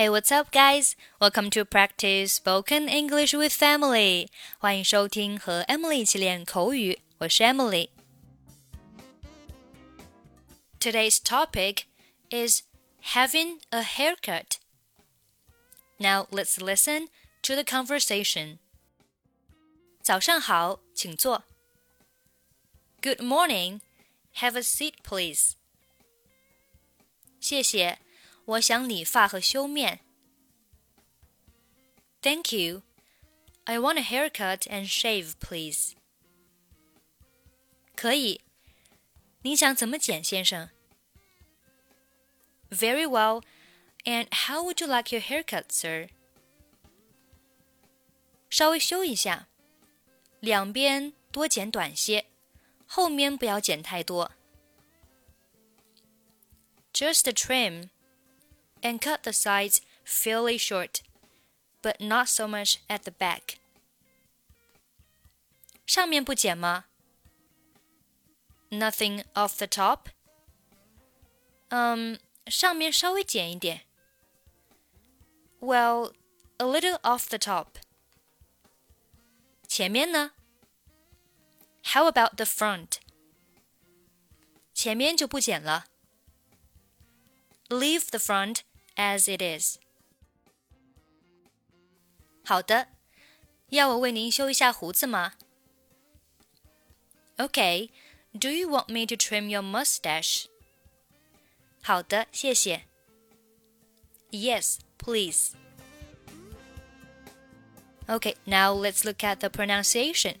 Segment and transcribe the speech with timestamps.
[0.00, 0.96] Hey, what's up, guys?
[1.20, 4.28] Welcome to practice spoken English with Emily.
[4.56, 7.90] 欢迎收听和 Emily 一起练口语，我是 Emily。
[10.80, 11.82] Today's topic
[12.30, 12.62] is
[13.12, 14.56] having a haircut.
[15.98, 17.08] Now let's listen
[17.42, 18.56] to the conversation.
[20.00, 21.44] 早上好，请坐。
[23.02, 23.82] Good morning.
[24.36, 25.56] Have a seat, please.
[27.38, 27.98] 谢谢。
[28.49, 30.01] 我想理发和修面。
[32.21, 32.83] Thank you.
[33.65, 35.93] I want a haircut and shave, please.
[37.95, 38.41] 可以。
[39.41, 40.69] 您想怎么剪，先生？
[42.69, 43.43] Very well.
[44.03, 46.09] And how would you like your haircut, sir?
[48.49, 49.47] 稍微修一下，
[50.39, 52.25] 两边多剪短些，
[52.85, 54.31] 后面不要剪太多。
[56.93, 57.89] Just a trim
[58.81, 61.01] and cut the sides fairly short,
[61.81, 63.57] but not so much at the back.
[65.85, 66.85] 上面不剪吗？
[68.69, 70.09] Nothing off the top.
[71.69, 73.81] 嗯，上面稍微剪一点。
[75.59, 76.13] Well,
[76.57, 77.79] a little off the top.
[79.67, 80.31] 前面呢？
[81.93, 82.99] How about the front?
[84.73, 85.85] 前面就不剪了。
[87.69, 88.59] Leave the front
[88.99, 89.77] as it is.
[92.43, 92.87] 好的，
[93.69, 95.33] 要我为您修一下胡子吗？
[97.37, 97.89] Okay,
[98.39, 100.45] do you want me to trim your mustache?
[101.81, 102.85] 好的，谢谢。
[104.31, 105.53] Yes, please.
[108.07, 110.35] Okay, now let's look at the pronunciation.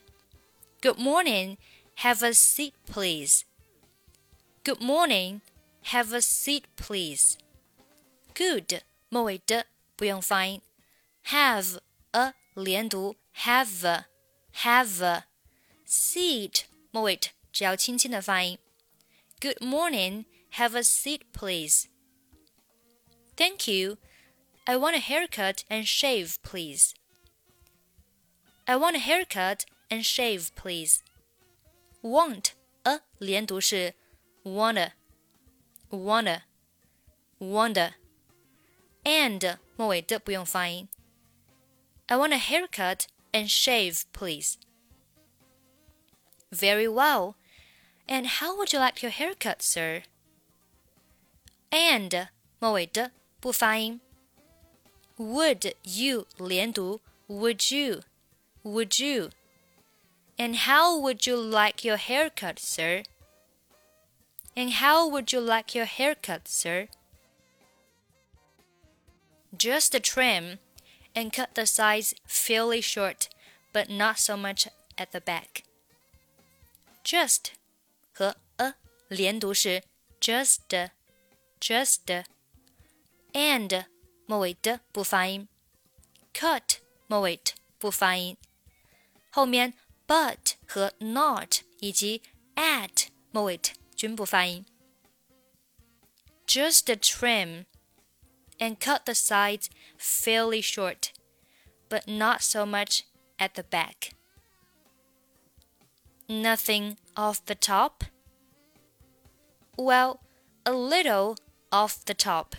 [0.81, 1.57] Good morning.
[2.03, 3.43] Have a seat, please.
[4.63, 5.41] Good morning.
[5.91, 7.37] Have a seat, please.
[8.39, 10.61] Good 末尾的不用发音，
[11.25, 11.79] have
[12.11, 14.05] a 连读，have
[14.53, 15.23] have
[15.87, 17.19] seat 末尾
[17.51, 18.59] 只要轻轻的发音。
[19.39, 21.87] Good morning, have a seat, please.
[23.35, 23.97] Thank you.
[24.65, 26.93] I want a haircut and shave, please.
[28.65, 30.99] I want a haircut and shave, please.
[32.01, 32.53] Want
[32.83, 33.93] a 连读是
[34.43, 34.93] wanna
[35.89, 36.43] wanna
[37.39, 37.93] wanna
[39.09, 40.87] and 末尾的不用发音。
[42.07, 44.55] I want a haircut and shave, please.
[46.51, 47.35] Very well.
[48.07, 50.03] And how would you like your haircut, sir?
[51.71, 53.99] And 末尾的不发音。
[55.17, 57.01] Would you 连读？
[57.27, 58.03] Would you?
[58.63, 59.31] Would you?
[60.37, 63.03] And how would you like your haircut, sir?
[64.55, 66.87] And how would you like your haircut, sir?
[69.57, 70.59] just a trim,
[71.13, 73.29] and cut the sides fairly short,
[73.71, 74.67] but not so much
[74.97, 75.63] at the back.
[77.03, 77.51] Just
[78.13, 78.73] 和 a
[79.07, 79.83] 连读是
[80.19, 80.89] just
[81.59, 82.25] just
[83.33, 83.85] and
[84.25, 85.47] 末尾的不发音，
[86.33, 86.77] cut
[87.07, 87.39] 末尾
[87.77, 88.37] 不发音，
[89.29, 89.73] 后面
[90.07, 92.21] but 和 not 以及
[92.55, 93.59] at 末尾
[93.95, 94.65] 均不发音。
[96.47, 97.65] Just a trim
[98.59, 101.11] and cut the sides fairly short,
[101.89, 103.03] but not so much
[103.39, 104.13] at the back.
[106.27, 108.03] Nothing off the top?
[109.77, 110.21] Well,
[110.65, 111.37] a little
[111.71, 112.55] off the top.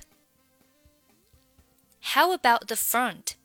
[2.00, 3.36] How about the front?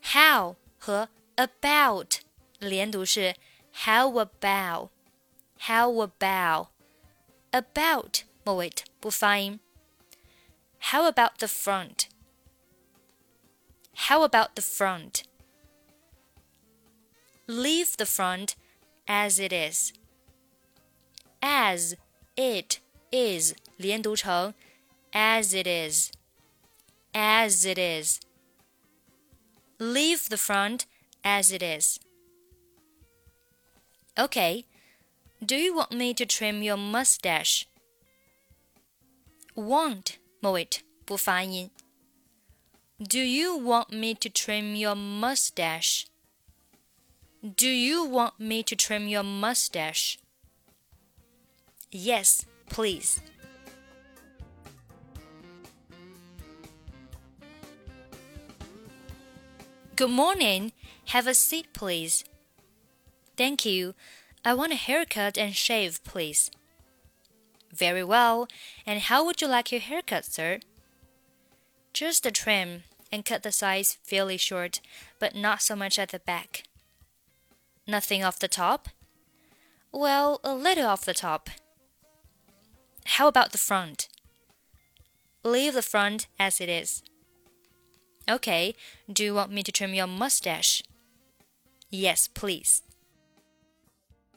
[0.00, 2.20] How 和 about
[2.58, 3.34] 连读是
[3.72, 4.88] how about
[5.58, 6.68] how about
[7.50, 9.60] about 末尾不发音。
[10.84, 12.08] how about the front?
[13.94, 15.24] How about the front?
[17.46, 18.56] Leave the front
[19.06, 19.92] as it is.
[21.42, 21.96] As
[22.36, 22.80] it
[23.12, 24.54] is 连读成
[25.12, 26.12] as it is.
[27.14, 28.20] As it is.
[29.78, 30.86] Leave the front
[31.24, 31.98] as it is.
[34.18, 34.64] Okay.
[35.44, 37.66] Do you want me to trim your mustache?
[39.54, 40.68] Want 末尾
[41.04, 41.70] 不发音。
[42.98, 46.06] Do you want me to trim your mustache?
[47.42, 50.18] Do you want me to trim your mustache?
[51.90, 53.20] Yes, please.
[59.96, 60.72] Good morning.
[61.06, 62.24] Have a seat, please.
[63.36, 63.94] Thank you.
[64.44, 66.50] I want a haircut and shave, please.
[67.75, 68.47] Very well.
[68.85, 70.59] And how would you like your haircut, sir?
[71.93, 74.81] Just a trim and cut the sides fairly short,
[75.19, 76.63] but not so much at the back.
[77.87, 78.89] Nothing off the top?
[79.91, 81.49] Well, a little off the top.
[83.05, 84.09] How about the front?
[85.43, 87.03] Leave the front as it is.
[88.29, 88.73] Okay,
[89.11, 90.81] do you want me to trim your mustache?
[91.91, 92.81] Yes, please.